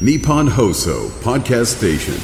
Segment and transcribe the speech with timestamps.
[0.00, 2.14] Nippon Hoso Podcast Station.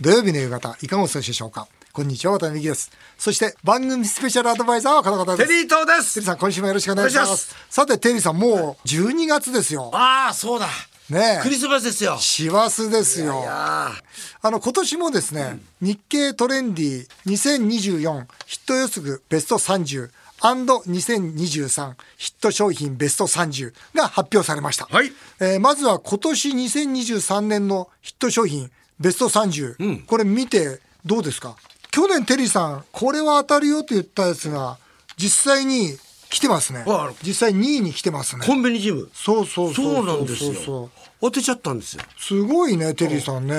[0.00, 1.68] 土曜日の夕方、いかがお過ごしでしょうか？
[1.92, 2.90] こんにちは、渡辺美希です。
[3.18, 5.46] そして、番組スペシャルアドバイザーはこの方です。
[5.48, 7.54] テリー東ですテリーさん、今週もよろしくお願いします。
[7.68, 9.90] さて、テリーさん、もう12月ですよ。
[9.92, 10.68] ああそうだ
[11.10, 13.44] ねえクリスマスですよ師走ですよ。
[13.46, 13.92] あ
[14.40, 20.08] あの、今年もですね、日経トレンディ2024ヒット予測ベスト30
[20.42, 24.86] 2023ヒット商品ベスト30が発表されました。
[24.90, 25.12] はい。
[25.40, 28.70] えーまずは今年2023年のヒット商品
[29.00, 31.56] ベスト30、これ見てどうですか？
[31.90, 34.78] 去年テリーさん、これは当たるよと言ったやつが
[35.16, 35.96] 実際に
[36.32, 37.12] 来てますねあ。
[37.22, 38.46] 実際2位に来てますね。
[38.46, 40.90] コンビニジムそうそうそうそうなんですよ
[41.20, 43.54] 当てちゃったんですよすごいね、テリーさんね。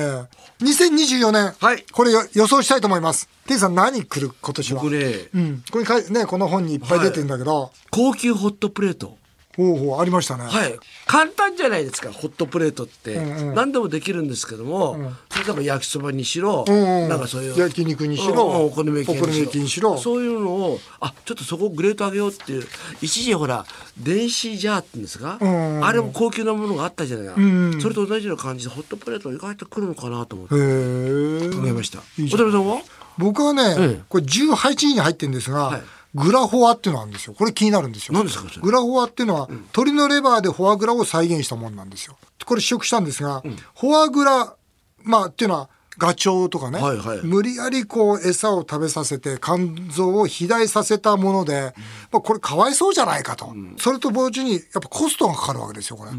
[0.60, 1.54] 2024年。
[1.60, 3.30] はいこれよ予想したいと思います。
[3.46, 4.34] テリーさん何来る？
[4.42, 4.82] 今年は。
[4.82, 5.64] 僕ねうん。
[5.72, 7.72] これね、この本にいっぱい出てるんだけど。
[7.92, 9.18] 高級ホットプレート
[9.56, 10.46] ほうほう、ありましたね。
[10.46, 10.80] はい。
[11.06, 13.56] 簡単じゃないですかホットプレートって、んうん。
[13.56, 17.10] 何でもできるんですけども、それなんか焼きそばにしろ、うんうん。
[17.10, 17.58] なんかそういう。
[17.58, 19.14] 焼肉にしろうんうんお好み焼
[19.50, 19.98] きにしろ。
[19.98, 22.68] そういうのをあちょっとそこをグレード上げようっていう
[23.02, 23.66] 一時ほら
[23.98, 30.56] 電子ジャーって言うんですか、んうんあれも高級なものがあったじゃないか、んそれと同じような感じでホットプレート意外と来るのかなと思って。
[30.56, 31.74] 考え。
[31.74, 32.00] ました。
[32.18, 32.82] 渡辺さんは？
[33.18, 34.02] 僕はね、ええ。
[34.10, 35.84] これ18位に入ってるんですが、はい
[36.16, 37.34] グラフォアっていうのがあるんですよ。
[37.34, 38.14] これ気になるんですよ。
[38.14, 42.18] 何ですかグラフォアっていうのは、鶏のレバーでフォアグラを再現したものなんですよ。
[42.46, 43.42] これ試食したんですが、
[43.76, 44.56] フォアグラ、
[45.04, 47.20] まあっていうのは、ガチョウとかね、はいはい。
[47.24, 51.74] 無理やりこう餌を食べさせて肝臓を肥大させたもので、
[52.12, 56.12] まあ、これかわいそうじゃないかと、それと同時にやっぱコストがかかるわけですよこれ、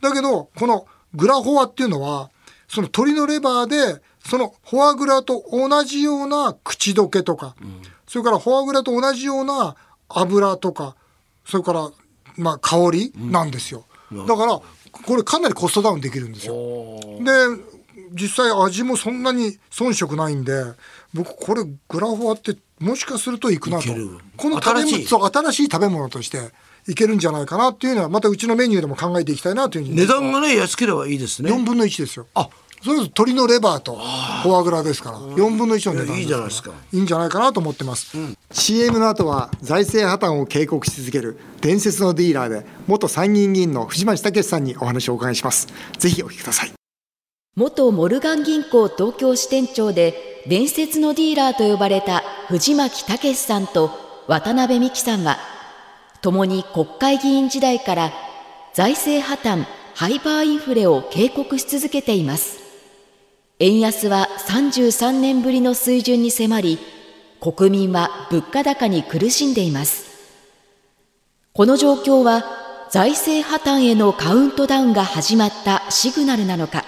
[0.00, 2.30] だけどこのグラフォアっていうのは
[2.68, 7.54] その鶏のレバーでそのフォアグラと同じような口どけとか、
[8.12, 9.74] それからフォアグラと同じような
[10.10, 10.96] 油とか
[11.46, 11.90] それから
[12.36, 13.86] まあ香りなんですよ、
[14.28, 14.60] だから
[14.90, 16.54] これかなりコストダウンできるんですよ。
[17.24, 17.32] で
[18.12, 20.62] 実際味もそんなに遜色ないんで
[21.14, 23.88] 僕これグラフォアってもしかするといくなと。
[24.36, 25.14] この食べ新しい。
[25.14, 26.52] 物新しい食べ物として
[26.86, 31.50] いけるんじゃないかなっていうのはまたうちのメニューでも考えていきたいなというふうに値段がね安ければいいですね。
[31.50, 32.26] 4分の1ですよ。
[32.34, 32.50] あ
[32.82, 36.72] それこそ鶏のレバーとフォアグラですから4分の1の値段いやいいじゃないですか。
[36.92, 38.16] いいんじゃないかなと思ってます、
[38.50, 45.68] CM の後は財政破綻を警告し続ける伝説のディーラーで元参議院議員の藤巻武さんにお話をお伺いします。
[45.98, 46.72] ぜひお聞きください。
[47.54, 53.90] 元モルガン銀行東京支店長で伝説のディーラーと呼ばれた藤巻武さんと
[54.26, 55.36] 渡辺美樹さんは
[56.22, 58.12] 共に国会議員時代から
[58.72, 62.61] 財政破綻ハイパーインフレを警告し続けています
[63.62, 66.80] 円安は33年ぶりの水準に迫り
[67.40, 70.10] 国民は物価高に苦しんでいます。
[71.52, 72.42] この状況は
[72.90, 76.84] 財政破綻へのカウントダウンが始まったシグナルなのか。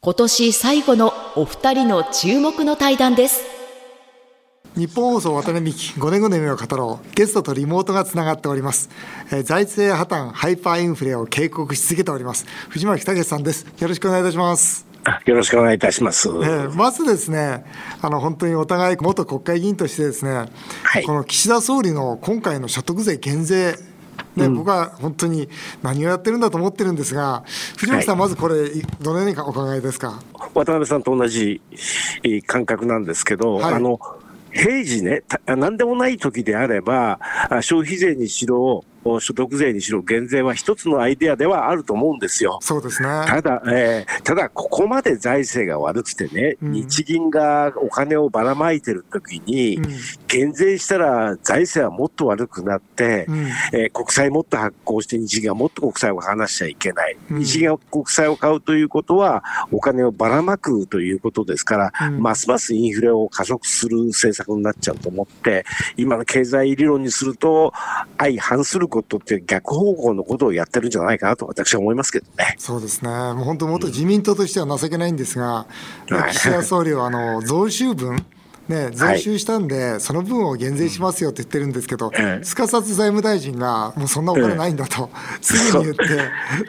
[0.00, 3.42] 今年最後のお二人の注目の対談です。
[4.76, 7.14] 日本放送渡辺美希5年後の夢を語ろう。
[7.14, 8.88] ゲストとリモートがつながっております、
[9.30, 12.46] えー財政破綻ハイパーインフレを警告し続けております。
[12.70, 13.66] 藤巻武さんです。
[13.78, 14.87] よろしくお願いいたします。
[15.26, 16.28] よろしくお願いいたします。
[16.28, 17.64] えーまずですね
[18.00, 20.48] あの本当にお互い元国会議員としてですね、
[20.82, 21.04] はい。
[21.04, 23.74] この岸田総理の今回の所得税減税
[24.34, 25.48] ね、僕は本当に
[25.82, 27.44] 何をやってるんだと思ってるんですが
[27.76, 28.68] 藤巻さん、はまずこれ
[29.00, 30.22] どのようにお考えですか？
[30.54, 31.60] 渡辺さんと同じ
[32.22, 33.74] えー感覚なんですけど、はい。
[33.74, 33.98] あの
[34.50, 37.20] 平時ね、た何でもない時であれば、
[37.50, 38.84] あ消費税にしろ、お
[39.20, 42.58] 所得税にしろ、減税は一つのアイデアではあると思うんですよ。
[42.62, 43.08] そうですね。
[43.26, 46.72] ただ、えーただ、ここまで財政が悪くてね、うん。
[46.72, 49.86] 日銀がお金をばらまいてる時に、うん。
[50.26, 53.46] 減税したら財政はもっと悪くなって、うん。
[53.72, 57.16] えー国債もっと発行して日銀がもっと国債を離しちゃいけない。
[57.30, 57.38] うん。
[57.42, 59.42] 日銀が国債を買うということは、
[59.72, 62.22] お金をばらまくということですから、うん。
[62.22, 65.64] ますますインフレを加速する政策になっちゃうと思って、
[65.96, 67.72] 今の経済理論にすると、
[68.18, 72.54] 相反することって逆方向のことをやってるんじゃないかなと私は思いますけどね。
[72.58, 75.66] そうですね、もう本当、元自民党としては情けないんですが、
[76.08, 76.32] はい。
[76.32, 78.24] 岸田総理はあの増収分、
[78.68, 82.44] ね、増収したんで、その分を減税しますよって言ってるんですけど、ええ。
[82.44, 85.10] すかさず財務大臣が、もうそんなお金ないんだと、
[85.40, 86.04] すぐに言って、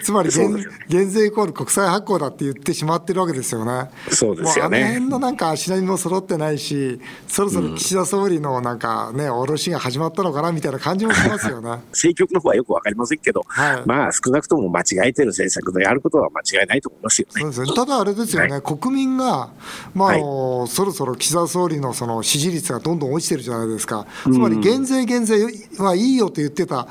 [0.01, 3.89] つまり減減税イコール国債発行だって言ってしまってるわけですよね。
[4.11, 4.79] そうですよね。
[4.79, 11.69] もうあの辺のなんか足並みも揃ってないし、そろそろ岸田総理のなんかね、おろしが始まったのかなみたいな感じもしますよね。
[11.91, 13.83] 政局の方はよくわかりませんけど、はい。
[13.85, 17.41] まあ少なくとも間違えてる政策でやることは間違いないと思いますよね。
[17.41, 19.49] そうですね、ただあれですよね、国民が、
[19.93, 25.45] まああのそろそろ岸田総理ののその支持率がどんどん落ちてるじゃないですか、つまり減税、減税
[25.77, 26.87] はいいよと言ってた、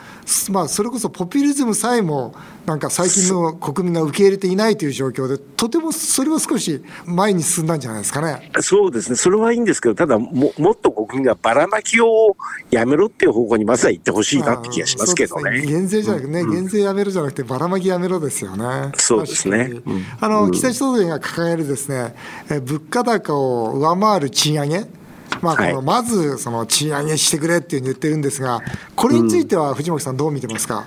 [0.50, 2.34] まあ、それこそポピュリズムさえも、
[2.68, 8.50] なんか最近の国民が受け入れていないという状況で、とてもそれは少し前に進んだんじゃないですかね。
[8.60, 12.36] そうですね、それはいいんですけど、ただも、もっと国民がばらまきを
[12.70, 15.62] やめろっていう方向にまずは行ってほしいなって気がしますけどね。
[15.62, 18.92] ね減税じゃなくてね、減税やめろじゃなくて、ばらまきやめろですよね。
[18.98, 19.72] そうですね。
[20.20, 22.14] あの、岸田総理が掲げるですね、
[22.50, 24.97] え物価高を上回る賃上げ。
[25.40, 28.60] まあ、このまずその賃上げしてくれっていう言ってるんですが、
[28.94, 30.86] これについては藤巻さん、どう見てますか、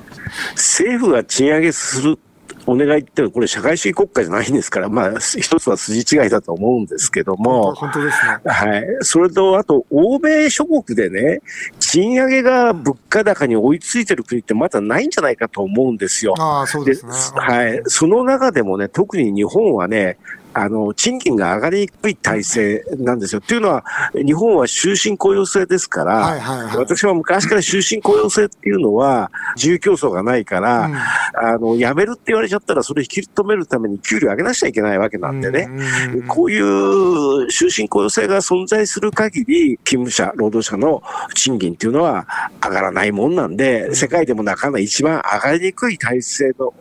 [0.53, 2.19] 政府が賃上げする
[2.65, 8.39] お願いってこれ社会主義国家じゃないんですから、まあ、一つは筋違いだと思うんですけども、本当ですね。
[8.45, 8.85] はい。
[9.01, 11.41] それと、あと、欧米諸国でね、
[11.79, 16.35] 賃上げが物価高に追いついてる国ってまだないんじゃないかと思うんですよ。
[16.37, 17.11] ああ、そうですね。
[17.35, 17.81] はい。
[17.85, 20.17] その中でもね、特に日本はね、
[20.53, 23.41] あの、賃金が上がりにくい体制なんですよ。
[23.41, 23.83] っていうのは、
[24.13, 41.01] 日本は終身雇用制ですから、はいはいはい、私は昔から終身雇用制っていうのは、自由競争がないから、うん、あの、辞めるって言われちゃったら、それ引き止めるために給料上げなくちゃいけないわけなんでね、うんうん、こういう終身雇用制が存在する限り、勤務者、労働者の
[41.33, 42.27] 賃金っていうのは
[42.63, 46.73] 上がらないもんなんで、世界でもなかなか一番上がりにくい体制の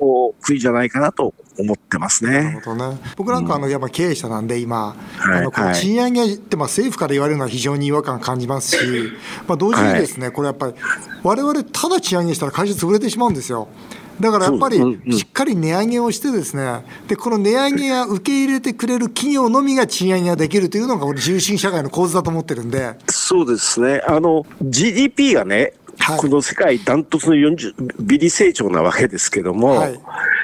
[0.43, 2.43] 国じゃないかなと思ってますね。
[2.43, 2.99] なるほどね。
[3.17, 9.13] 僕なんかあの、やっぱ経営者なんで今、はい、あのこの賃上げってまあ政府から言われるのは非常に違和感感じますし、
[9.47, 10.75] まあ同時にですね、これやっぱり
[11.23, 13.69] 我々ただ賃上げしたら会社潰れてしまうんですよ。
[14.21, 14.79] だからやっぱり
[15.13, 22.97] しっかり値上げをしてですね、でこの値上げや受け入れてくれる企業のみが賃上げができるというのが、これ、自由主義社会の構図だと思ってるんで。
[23.09, 30.01] そうですね、あの GDP がね、はい、この世界ダントツの40ビリ成長なわけですけども、はい、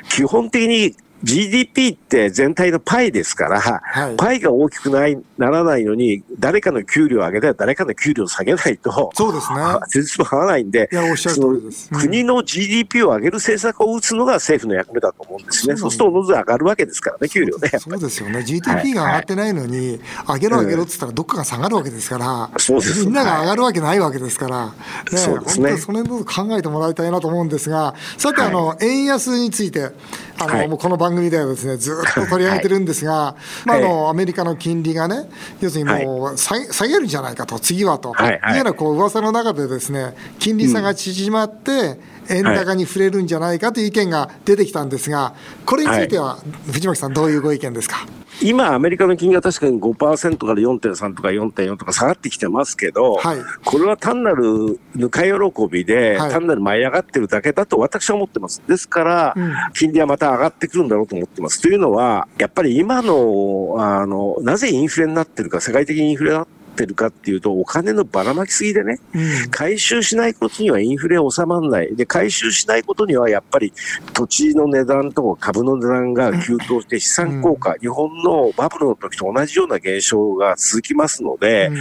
[0.08, 0.94] 基本的に
[1.26, 9.58] GDP って全体のパイですから、はい、パイが大きくないならないのに、誰かの給料を上げたら誰かの給料を下げないと、そうですね。
[9.90, 15.76] 全然合わないんで、いやおっしゃる通りです、うん、国の GDP を上げる政策を打つのが政府の役目だと思うんですね。
[15.76, 17.70] そうすると、おのず上がるわけですからね、給料ね。
[17.76, 18.44] そうですよね。
[18.44, 24.72] GDP が上がってないのに、上げろ上げろって言ったら、どっかが下がるわけですから、そうですみんなが上がるわけないわけですから、ね、
[25.18, 25.76] そうですね。
[25.76, 29.90] その辺考えてもらいたいなと思うんですが、さて、あの、円安について、
[30.38, 35.28] あの、もうこの番組ではですね、ずっと取り上げてるんですが、 まあ、あの、アメリカの金利がね、
[35.60, 38.40] 要するにもう下げるんじゃないかと、次はと、はい。
[38.50, 41.98] いうようなこう噂の中でですね、金利差が縮まって、
[42.30, 45.34] 円高に触れるんじゃないかという意見が出てきたんですが、
[45.64, 46.38] これについては、
[46.70, 48.06] 藤巻さん、どういうご意見ですか？
[48.42, 55.32] 今、アメリカの金利が確かに5%から4.3とか4.4とか下がってきてますけど、はい、これは単なるぬか喜
[55.70, 58.62] びで、はい、単なる舞い上がってるだけだと私は思ってます。
[58.68, 61.62] ですから、うん、金利はまた上がってくるんだろうと思ってます。
[61.62, 71.96] というのは、やっぱり今の、あの、なぜインフレになってるか、世界的にインフレになってってるかっていうと、お金のばらまきすぎでね、うん、回収しないことにはインフレ収まらない。
[71.96, 73.72] で、回収しないことにはやっぱり
[74.12, 81.78] 土地の値段とか株の値段が急騰して資産効果、うん、日本のバブルの時と同じような現象が続きますので、うん、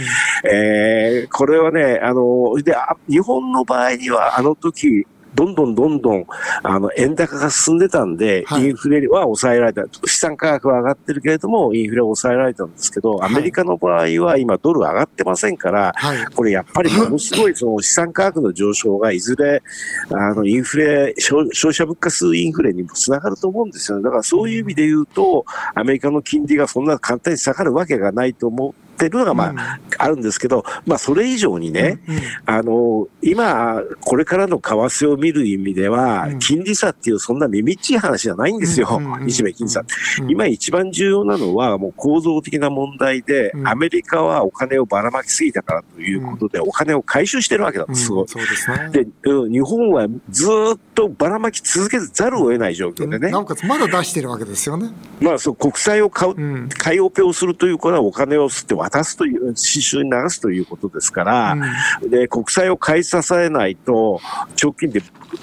[0.50, 2.74] えー、これはね、あの、で、
[3.08, 6.26] 日本の場合にはあの時、どんどんどんどん、
[6.62, 9.84] あの、円高が進んでたんで、はい、インフレは抑えられた。
[10.06, 19.62] 資産価格は上がってるけれども、インフレは抑えられたんですけど、アメリカの場合は今ドル上がってませんから、はい、これやっぱりものすごいその資産価格の上昇がいずれ、
[20.10, 24.04] あの、インフレ、消費者物価数インフレにもつながると思うんですよね。
[24.04, 28.85] だからそういう意味で言うと、アメリカの金利がそんな簡単に下がるわけがないと思う。
[28.96, 32.00] ってるのが、まあ、あるんですけど、まあ、それ以上にね、
[32.46, 39.00] あの、今、これからの為替を見る意味では、金利差っていうそんな耳っちい話じゃないんですよ。
[39.20, 39.82] 日米金利差。
[40.28, 48.26] 今一番重要なのは、もう構造的な問題で、アメリカはお金をばらまきすぎたからということで、お金を回収してるわけなんです、すごい。
[48.92, 49.06] で、
[49.50, 53.30] 日本はずっとばらまき続けざるを得ない状況でね。
[53.30, 54.90] なおかつ、まだ出してるわけですよね。
[55.20, 61.56] まあ、そう、国債を買う、買いオペをするということはお金を吸って渡すという、刺繍に流すということですから、
[62.02, 64.20] うん、で、国債を買い支えないと、
[64.62, 65.02] 直近で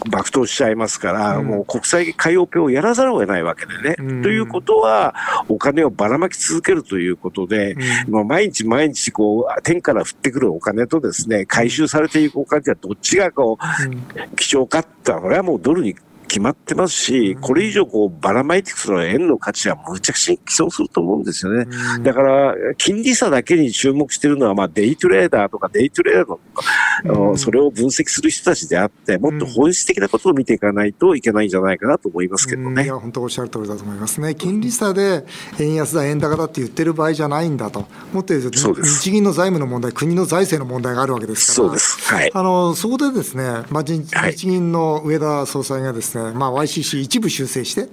[0.09, 3.95] 爆投しちゃいますから、うん、もう国際買いオペをやらざるを得ないわけでね。
[3.99, 5.13] うん、ということは、
[5.49, 7.75] お金をばらまき続けるということで、
[8.07, 15.95] うん、毎日毎日こう、天から降ってくるお金とですね、回収されていくお金はどっちがこう、貴重かってこれはもうドルに
[16.33, 21.67] 決まってますし、これ以上こうばらまいていくその円の価値はむちゃくちゃ寄贈すると思うんですよね。
[22.01, 32.83] だから、金利差だけに注目しているのは、まあ、デイトレーダーとかデイトレーダーとか、それを分析する人たちであって、もっと本質的なことを見ていかないといけないんじゃないかなと思いますけどね。
[32.83, 34.33] いや、本当おっしゃる通りだと思いますね。
[34.33, 35.25] 金利差で
[35.59, 37.85] 円安だ、円高だって言ってる場合じゃないんだと。
[38.11, 41.67] もっと言うと、日銀の財務の問題、国の財政の問題があるわけですから。
[41.67, 42.11] そうです。
[42.11, 42.31] はい。
[42.33, 47.89] あの、そこでですね、まあ、日銀の上田総裁がですね、まあ、YCC 一部修正して、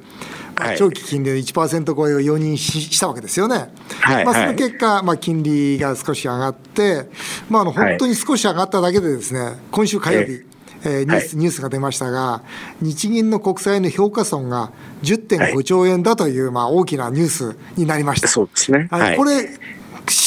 [0.58, 3.70] まあ、長期金利の1%超えを容認したわけですよね。
[4.00, 7.06] はい、まあ、その結果、まあ、金利が少し上がって、
[7.48, 10.44] まあ、あの本当に少し上がっただけでですね、今週火曜日、
[10.84, 12.42] えー、ニュース、ニュースが出ましたが、
[12.80, 14.72] 日銀の国債の評価損が
[15.02, 18.28] 10.5兆円だという、まあ、大きなニュースになりました。
[18.28, 18.88] そうですね。
[18.90, 19.48] はい、これ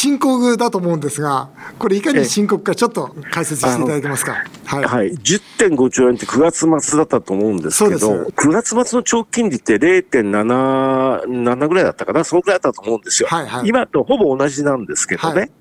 [0.03, 1.47] 深刻だと思うんですが、
[1.79, 4.43] これ、いかに深刻か、ちょっと解説していただけますか？
[4.65, 13.29] はい、はい、10.5兆円って9月末だったと思うんですけど、9月末の長期金利って0.77ぐらいだったかな、そのぐらいだったと思うんですよ。
[13.29, 15.39] はいはい、今とほぼ同じなんですけどね。
[15.39, 15.51] はい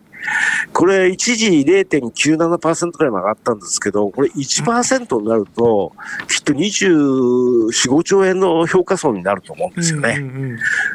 [0.73, 5.93] これ一時0.97%くらいも上がったんですけど、これ1%になると、
[6.29, 10.21] きっと24、5兆円の評価損になると思うんですよね。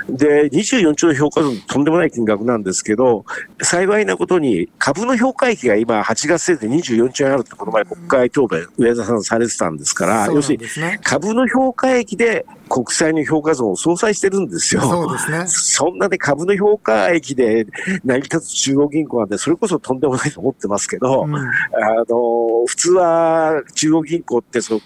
[0.09, 3.25] で、24兆円評価損とんでもない金額なんですけど、
[3.61, 10.65] 幸いなことに株の評価益が今8月末で24兆円あるってこの前国会答弁、上田さんされてたんですから、要するに
[11.03, 14.81] 株の評価益で国債の評価損を相殺してるんですよ。
[14.81, 15.43] そうですね。
[15.47, 17.65] そんなね、株の評価益で
[18.03, 21.41] 成り立つ中央銀行なんで、それこそとんでもないと思ってますけど、うん、あ
[22.07, 24.81] の、普通は中央銀行ってその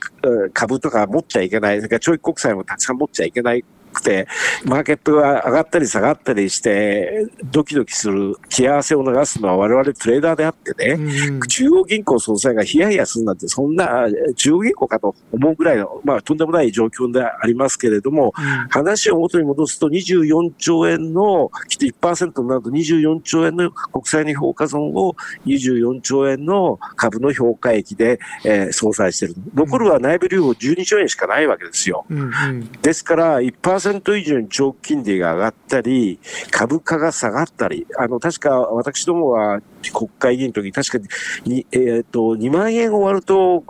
[0.54, 4.28] 株とか持っちゃいけない、それから長期国債もたくさん持っちゃいけないくて、
[4.66, 10.94] マーケットが上がったり下がったりして、ドキドキする気合わせを流すのは我々トレーダーであってね、
[11.30, 14.06] うん、中央銀行総裁がヒヤヒヤするなんて、そんな
[14.36, 29.36] 中央銀行かと思うぐらいの、まあ、とんでもない状況でありますけれども、うん、話を元に戻すと24兆円の、きっと1%になると24兆円の国債の評価損を24兆円の株の評価益で、えー、相殺してる。
[29.54, 32.06] 残るは内部留保12兆円しかないわけですよ。
[32.10, 36.20] うんうん、ですから1%、1%以上に長期金利が上がったり、
[36.52, 39.62] 株価が下がったり、あの、確か私どもは
[39.94, 41.08] 国会議員の時、確か
[41.46, 43.64] に、えっ、ー、と、2万円終わると、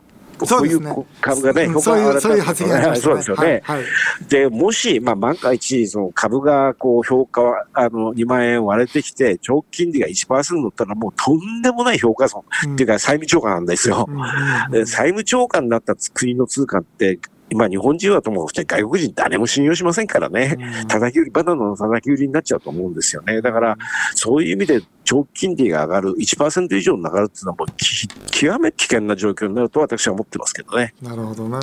[0.46, 3.62] そういう株がね、評価が上がったそういう発言ありました、ね、そうですよね。
[3.64, 3.86] はいはい、
[4.28, 14.08] で、もし、まあ、万が一、その株が、こう、評価は、あの、2万円割れてきて、長期金利が1%乗ったら、もうとんでもない評価損、うん、っていうか、債務超過なんですよ。
[14.72, 17.20] うん、債務超過になった国の通貨って、
[17.52, 23.42] 今日本人はともかく外国人誰も信用しませんからね、叩き売り、バナナの叩き売りになっちゃうと思うんですよね。
[23.42, 23.78] だから、
[24.16, 24.82] そういう意味で
[25.12, 27.68] 長期金利が上がる、1%以上に上がるっていうのはもう
[28.32, 30.94] 極め危険な状況になると私は思ってますけどね。
[31.02, 31.60] なるほどね。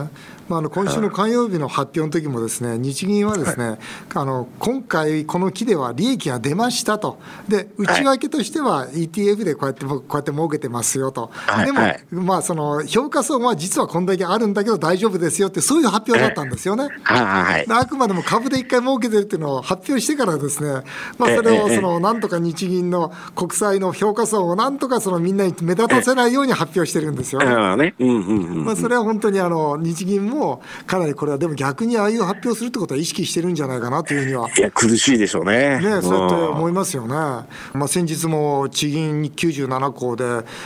[0.49, 3.79] まあ、あの今週の火曜日の発表の時もですね、日銀はですね、はい、
[4.17, 7.19] あの今回この期では利益が出ましたと。
[7.49, 11.31] で、内訳としては ETF でこうやって、こうやって儲けてますよと。
[11.33, 16.89] はい、でも、はい、まあその評価損は実はこんだけあるんだけど大丈夫ですよってそういう発表だったんですよね。
[17.03, 20.83] はい、あくまでも株で一回儲けてるっていうのを発表してからですね、
[21.17, 27.41] まあそれをそのなんとか日銀の国債の評価損をなんとかそのみんなに目立たせないように発表してるんですよ
[27.77, 27.95] ね。
[28.65, 34.49] まあそれは本当にあの日銀もかなりこれはでも逆にああいう発表するってことは意識してるんじゃないかなというふうには。
[34.51, 35.79] いや苦しいでしょうね。
[35.79, 37.09] ねそうやって思いますよね。
[37.11, 37.47] ま
[37.83, 40.25] あ先日も地銀97校で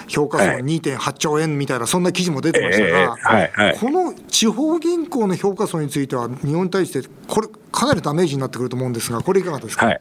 [0.08, 9.84] 評価損2.8兆円みたいなそんな記事も出てましたが、この地方銀行の評価損については日本に対してこれかなりダメージになってくると思うんですがこれいかがですか？
[9.84, 10.00] はい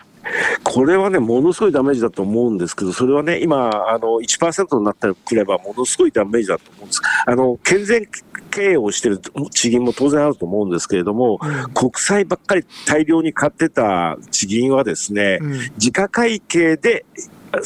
[0.63, 7.01] これはね、ものすごいダメージだと思うんですけど、それはね、今、あの、1%になってくれば、ものすごいダメージだと思うんです。
[7.25, 8.07] あの、健全
[8.51, 17.05] 経営をしてる地銀も当然あると思うんですけれども、うん、国債ばっかり大量に買ってた地銀はですね、うん、自家会計で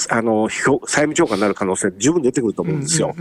[0.10, 3.14] あの、債務超過になる可能性十分出てくると思うんですよ。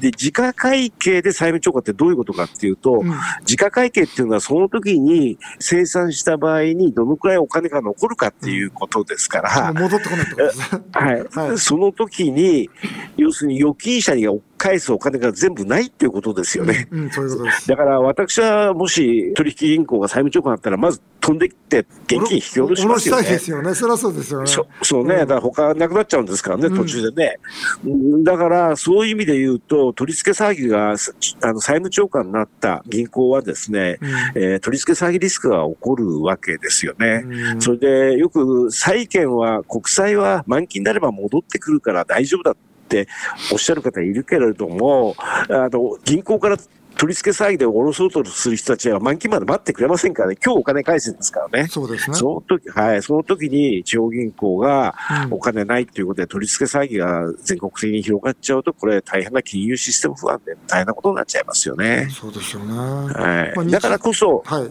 [0.00, 10.82] で、自家会計で債務超過ってどういうことかっていうと、うん、自家会計っていうのはその時に生産した場合にどのくらいお金が残るかっていうことですから、戻ってこないってことですね。
[10.92, 11.26] はい。
[11.48, 12.70] はい、その時に、
[13.16, 16.88] 要するに預金者に返すお金が全部ないっていうことですよね。
[16.90, 17.68] うん、うん、そういうことです。
[17.68, 23.22] だから私はもし取引銀行が債務超過になったら、まず飛んできて現金引き下ろしますよね。
[23.22, 23.74] したいですよね。
[23.74, 24.46] そりゃそうですよね。
[24.46, 25.16] そそうね。
[25.16, 27.38] だから他なくなっちゃうんですからね、途中でね。
[27.84, 34.08] うん、だからそういう意味で言うと、取り付け騒ぎが、あの債務超過になった銀行はですね、うん、
[34.40, 37.24] えー、取り付け騒ぎリスクが起こるわけですよね。
[37.24, 42.56] うん、それでよく債券は、国債は満期になれば戻ってくるから大丈夫だっ
[42.88, 43.08] て
[43.52, 46.56] おっしゃる方いるけれども、あの、銀行から
[46.96, 51.68] 取り付け騒ぎで下ろそうとする人たちは満期まで待ってくれませんからね、今日お金返せですからね。
[51.68, 52.16] そうですね。
[52.16, 54.94] その時、はい、その時に地方銀行が
[55.30, 62.08] お金ないっていうことで取り付け騒ぎが全国的に広がっちゃうと、これ大変な金融システム不安で大変なことになっちゃいますよね。
[62.10, 62.72] そうですよね。
[62.74, 63.70] はい。
[63.70, 64.70] だからこそ、はい、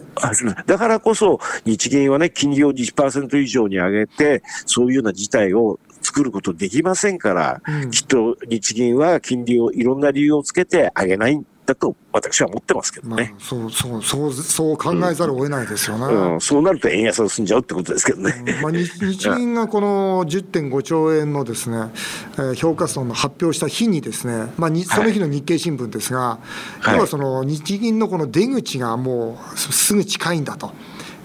[0.66, 13.30] だからこそ日銀はね、金利を1%以上に上げて、そういうような事態を作ることできませんから、うん、きっと日銀は金利をいろんな理由をつけて上げないんだと私は思ってますけどね。
[13.32, 16.06] まあ、そうそうそうそう考えざるを得ないですよね。
[16.06, 18.34] うんうん、そうなると円安が進んじゃうってことですけどね。
[18.46, 21.90] うん、まあ、日銀がこの10.5兆円のですね、
[22.34, 26.38] えー、評価損の発表した日にですね、まあ、その日の日経新聞ですが、
[26.80, 30.72] はい、要はその日銀のこの出口がもうすぐ近いんだと。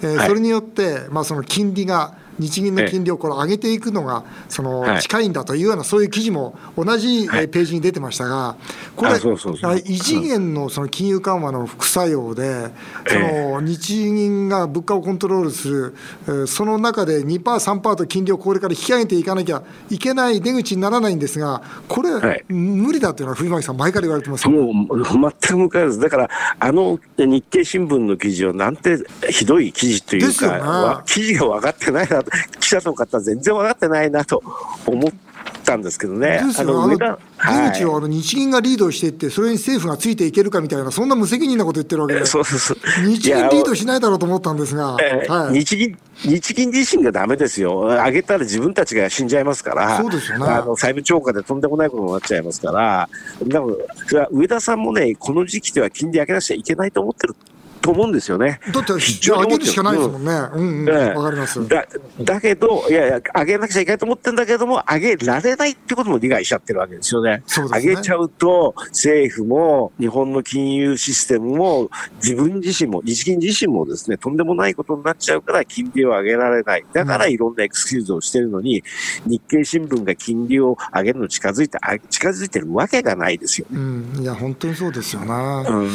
[0.03, 8.55] えー、それによって、まあ、その金利が日銀の金利をこれ上げていくのがその近いんだというようなそういう記事も同じページに出てましたが、
[8.95, 9.12] これ、
[9.86, 12.71] 異次元のその金融緩和の副作用で、
[13.07, 26.29] その日銀が物価をコントロールする、その中で2%、3%と金利をこれから引き上げていかなきゃいけない出口にならないんですが、これ、無理だというのは、藤巻さん、前から言われてますもう全く向かいです、だから、
[26.60, 28.98] あの日経新聞の記事をなんて
[29.29, 32.30] ひどい記事というか、記事が分かってないなと。
[32.59, 34.43] 記者の方全然分かってないなと
[34.85, 35.11] 思っ
[35.63, 36.41] たんですけどね。
[36.41, 36.97] あの出
[37.71, 53.09] 口をあの日銀がリードしていって、それに政府がついていけるかみたいな、そんな無責任なこと言ってるわけで、そうそう日銀リードしないだろうと思ったんですが、えーはい、日銀日銀自身がだめですよ、上げたら自分たちが死んじゃいますから、そうですよね、あの債務超過でとんでもないことになっちゃいますから、
[53.43, 53.75] でも
[54.31, 57.35] 上田さんもね、この時期では金利上げなきゃいけないと思ってる
[57.81, 58.59] と思うんですよね。
[58.71, 60.31] だって、上げるしかないですもんね。
[60.53, 61.13] うんうん。
[61.15, 61.67] わ、かります。
[61.67, 61.85] だ、
[62.21, 67.41] だけど、いやいや、上げなくちゃいけないと思ってるんだけども、上げられないってことも理解しちゃってるわけですよね。
[67.45, 67.91] そうですね。
[67.91, 71.89] 上げちゃうと、政府も、日本の金融システムも、
[72.23, 76.85] 自分自身も、日銀自身もですね、とんでもないことになっちゃうから、金利を上げられない。
[76.93, 78.83] だからいろんなエクスキューズをしてるのに、
[79.25, 83.67] うん、日経新聞が金利を上げるの近づいて、近づいてるわけがないですよ。
[83.71, 84.13] うん。
[84.19, 85.65] いや、本当にそうですよな。
[85.67, 85.89] うん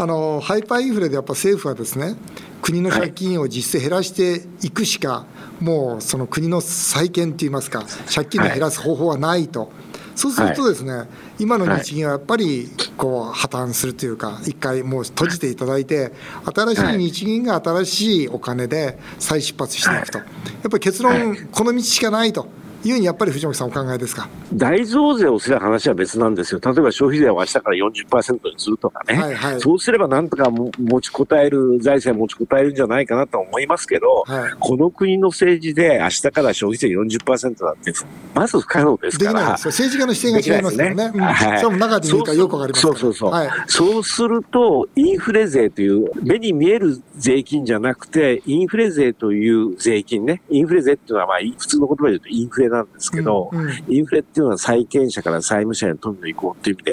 [0.00, 2.14] あのハイパーインフレでやっぱ政府はですね
[2.62, 5.26] 国の借金を実質減らしていくしか、は
[5.60, 9.60] い、もうその国の再建といいますか借金を減らす方法はないと。
[9.60, 9.68] はい
[10.16, 16.12] そうするとですね、はい、今の日銀はやっぱりこう破綻するというか、一回もう閉じていただいて、
[16.44, 20.26] 新しい日銀が新しいお金で再出発していくと、やっ
[20.62, 22.48] ぱり結論、この道しかないと。
[22.84, 24.28] いうにやっぱり藤巻さん、お考えですか？
[24.52, 37.92] 大増税をする話は別なんですよ、例えば消費税を明日から40%にするとかね、はいはい、そうすればなんとか持ちこたえる、財政持ちこたえるんじゃないかなと思いますけど、はい、この国の政治で明日から消費税40%なんて、
[38.34, 39.50] まず不可能ですから。
[39.50, 41.10] 政治家の視点が違いますからね。
[41.10, 41.20] ね。
[41.20, 56.84] はい、それも中で見るかよくわかりますそうそうそう、はい、そうすると、インフレ税という目に見える税金じゃなくて、インフレ税という税金ね、インフレ税っていうのはまあ普通の言葉で言うとインフレなんですけど、うんうん、インフレっていうのは債権者から債務者への富の移行っていう意味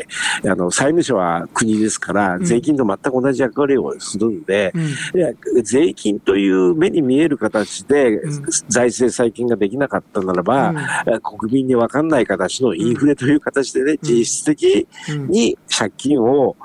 [0.43, 4.73] で、あの、債務者は国ですから、税金と全く同じ役割をするんで、
[5.13, 8.21] うん、税金という目に見える形で
[8.67, 10.73] 財政再建ができなかったならば、
[11.39, 14.87] 国民に分かんない形のインフレという形でね、実質的
[15.29, 16.55] に借金を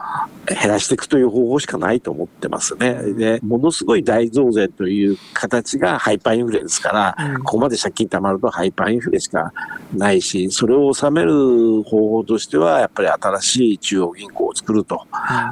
[0.47, 2.95] 減らしていくという方法しかないと思ってますね。
[3.15, 9.53] で、ものすごい大増税という形がハイパーインフレですから、ここまで借金貯まるとハイパーインフレしか
[9.95, 15.07] ないし、それを収める方法としては、やっぱり新しい中央銀行を作ると。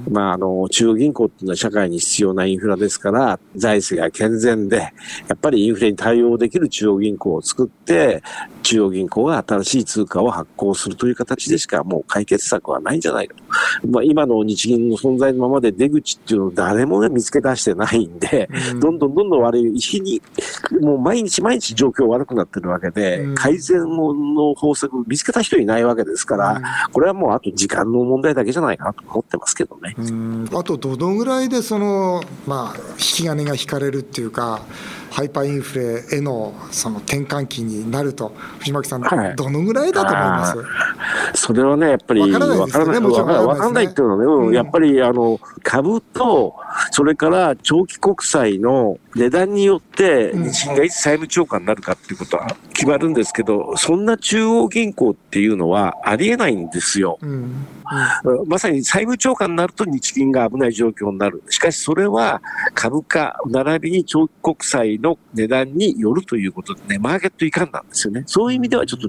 [0.07, 4.93] うん、まあ、あの、中央銀行っていうのは社会に必要なインフラですから、財政が健全で、や
[5.35, 8.23] っぱりインフレに対応できる中央銀行を作って、
[8.63, 13.35] 中央銀行が新しい通貨を発行するという形でしかもう解決策はないんじゃないか
[13.83, 13.89] と。
[13.89, 20.21] まあ、今の日銀の存在のままで出口っていうのを誰も、ね、見つけ出してないんで、うん、どんどんどんどん悪い、日に、
[20.81, 23.79] もう毎日毎日状況悪くなってるわけで、うん、改善
[24.35, 29.97] の方策見つけた人いないわけですから、うん、これはもうあと時間の問題だけじゃないかなと思ってますけどね。
[30.55, 34.61] あとどのぐらいでその、まあ、引き金が引かれるっていうか、
[35.11, 40.47] ハイパーインフレへのその転換期になると、藤巻さん、はい、どのぐらいだと思いま
[41.35, 41.43] す？
[41.47, 43.25] それはね、やっぱり分からないですよね、分か
[43.65, 43.87] らない。
[43.87, 46.60] っていうのはね、うん、やっぱりあの株と、
[46.91, 57.19] それから長期国債の値段によって、日銀がいつ債務超過になるかっていうことは、決まるんですけど、そんな中央銀行っていうのはありえないんですよ。
[57.21, 57.67] うんうん
[58.47, 61.43] まさに債務超過になると日銀が危ない状況になる。
[61.49, 62.41] しかしそれは
[62.73, 68.23] 株価並びに長期国債の値段によるということでね、マーケットいかんなんですよね。
[68.27, 69.09] そういう意味ではちょっと、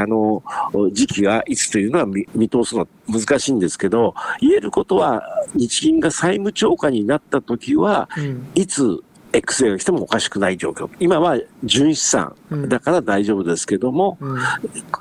[0.00, 0.42] あの、
[0.92, 5.22] 時期がいつというのは見通すのは難しいんですけど、言えることは
[5.54, 8.08] 日銀が債務超過になった時は、
[8.54, 10.88] いつ X が来てもおかしくない状況。
[11.00, 12.34] 今は純資産
[12.68, 14.38] だから大丈夫ですけども、うん、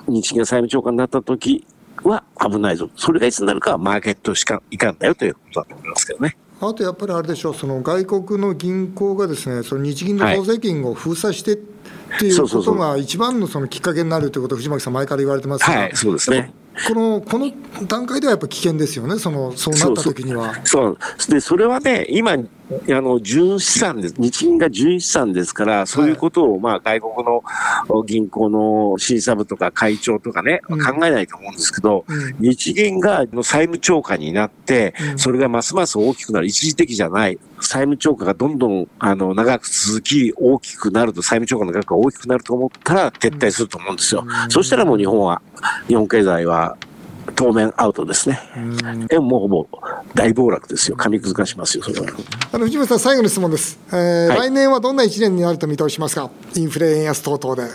[0.07, 1.65] 日銀が債務超過になった時
[2.03, 2.89] は危ないぞ。
[2.95, 6.35] それがいつになるかはマーケットしかいかんだよということだと思いますけどね。
[6.59, 11.57] あとやっぱりあれでしょう、その外国の銀行がですね、その日銀の当税金を封鎖して、っ
[12.19, 16.53] ていうことが一番のそのきっかけになるということを藤巻さん、前から言われてますが、はい、そうですね。
[16.87, 17.51] このこの
[17.87, 20.55] 段階ではやっぱ危険ですよね、そのそうなった時には。
[20.65, 20.97] そう
[21.29, 22.35] でそれはね、今、
[22.89, 27.43] あの純資産です、日銀が純資産ですから、そういうことを、まあ、外国の
[28.03, 44.25] 銀行の審査部とか会長とかね、考えないと思うんですけど、うん、日銀が債務超過になって、それがますます大きくなる、一時的じゃない、債務超過がどんどんあの長く続き、大きくなると、債務超過の額が大きくなると思ったら、撤退すると思うんですよ。
[44.25, 45.41] うん、そしたらもう日本は、
[45.87, 46.77] 日本経済は
[47.35, 48.39] 当面アウトですね。
[49.11, 49.67] 円もほぼ
[50.15, 50.97] 大暴落ですよ。
[50.97, 52.07] 紙くず化しますよ、それは。
[52.51, 53.79] あの藤本さん、最後の質問です。
[53.87, 57.71] えー、はい、来年はどんな1年になると見通しますか、インフレ、円安等々で。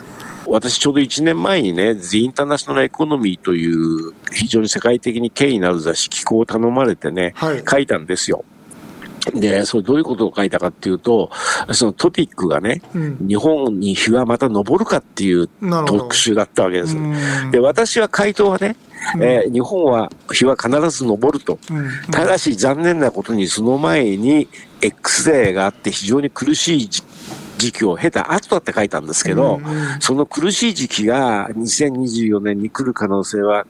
[0.47, 8.45] 私、ちょうど1年前にね、The International Economy という非常に世界的に権威のある雑誌、機構を頼まれてね、はい、書いたんですよ。
[9.35, 11.31] で、それどういうことを書いたかっていうと、
[11.73, 15.49] そのトピックがね、うん、日本に日はまた昇るかっていう
[15.87, 16.97] 特集だったわけです。
[17.51, 18.77] で、私は回答はね、
[19.15, 24.49] うん、えー、日本は日は必ず昇ると、うん、ただし残念なことにその前に
[24.81, 26.89] X デーがあって非常に苦しい
[27.59, 29.61] 時期を経た後だって書いたんですけど、
[30.01, 33.67] その苦しい時期が2024年に来る可能性は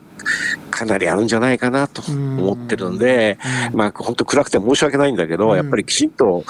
[0.71, 3.39] かなりあるんじゃないかなと思ってるんで、
[3.73, 6.45] まあ本当暗くて申し訳ないんだけど、やっぱりきちんと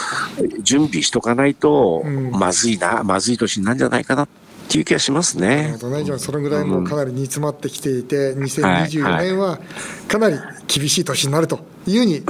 [0.60, 4.28] 準備しとかないと、まずいな、まずい年になるんじゃないかなっ
[4.68, 5.76] ていう気がしますね。
[5.90, 6.04] ね。
[6.04, 9.60] じゃあそれぐらいもかなり煮詰まってきていて、2024年は
[10.08, 12.22] かなり厳しい年になるというふうに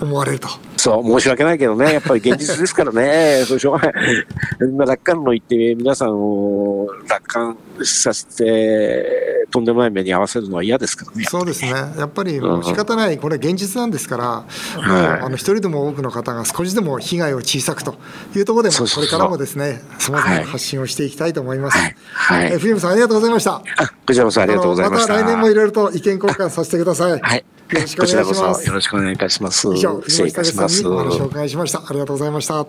[0.00, 0.48] 思われると。
[0.80, 4.86] そう、申し訳ないけどね、やっぱり現実ですからね、 そうしょうがない。
[4.88, 11.24] 楽観の言って、皆さんを楽観させて、とんでもない目に合わせるのは嫌ですからね。
[11.24, 11.70] そうですね。
[11.70, 17.96] やっぱり仕方ない、これ現実なんですから、はい、あの一人でも多くの方が少しでも被害を小さくと
[18.34, 21.78] いうところでも、これからもですね、さまざまな発信をしていきたいと思います。
[21.78, 21.96] はい。
[22.14, 23.54] はい、え藤本さんありがとうございました。
[23.56, 23.62] あ、
[24.06, 25.12] こちらこそありがとうございました。
[25.12, 27.20] また来年もいろいろと意見交換させてください。
[27.20, 27.44] はい。
[27.70, 28.66] よろしくお願いします。
[28.66, 29.68] よろしくお願いいたします。
[29.74, 31.78] 以上、藤本武さんにお話をお伺いしました。
[31.78, 32.66] ありがとうございました。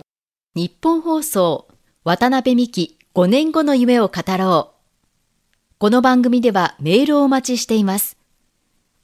[0.55, 1.67] 日本放送、
[2.03, 4.70] 渡辺美希5年後の夢を語ろう。
[5.81, 8.15] この番組ではメールをお待ちしています。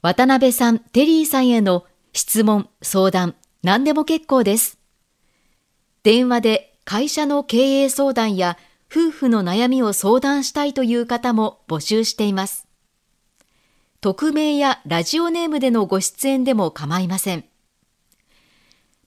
[0.00, 4.78] 渡辺さん、テリーさんへの質問、相談、何でも結構です。
[6.04, 12.68] 電話で会社の経営相談や夫婦の悩みを相談したいという方も募集しています。
[14.00, 17.44] 匿名やラジオネームでのご出演でも構いません。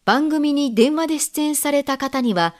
[0.03, 2.53] 番組に電話で出演された方には、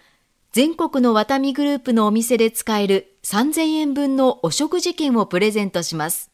[0.52, 6.30] 全国のワタミグループのお店で使える3000円分のお食事券をプレゼントします。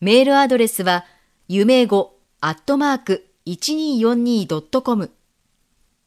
[0.00, 1.04] メールアドレスは、
[1.46, 5.10] 夢語アットマーク 1242.com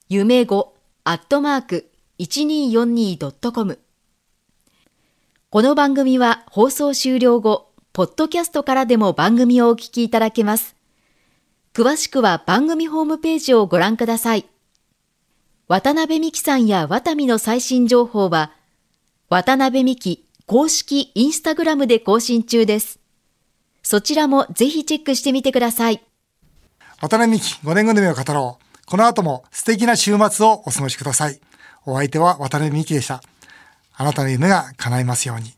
[0.09, 3.79] 夢語アットマーク 1242.com
[5.49, 10.75] この番組は放送終了後、ポッドキャストからでも番組をお聞きいただけます。
[11.73, 14.50] 詳しくは番組ホームページをご覧ください。
[15.71, 18.51] 渡辺美希さんやワタミの最新情報は、
[19.29, 22.99] 渡辺美希公式インスタグラムで更新中です。
[23.81, 26.03] そちらもぜひチェックしてみてください。
[26.99, 28.85] 渡辺美希5年組の夢を語ろう。
[28.85, 31.39] この後も素敵な週末をお過ごしください。
[31.85, 33.23] お相手は渡辺美希でした。
[33.95, 35.53] あなたの夢が叶いますように。